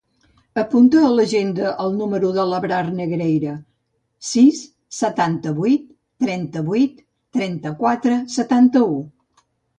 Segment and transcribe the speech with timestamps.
[0.59, 3.53] Apunta a l'agenda el número de l'Abrar Negreira:
[4.31, 4.63] sis,
[5.01, 5.85] setanta-vuit,
[6.27, 7.07] trenta-vuit,
[7.39, 9.01] trenta-quatre, setanta-u.